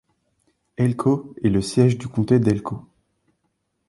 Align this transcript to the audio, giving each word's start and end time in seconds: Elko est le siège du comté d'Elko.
Elko 0.77 1.35
est 1.43 1.49
le 1.49 1.61
siège 1.61 1.99
du 1.99 2.07
comté 2.07 2.39
d'Elko. 2.39 2.87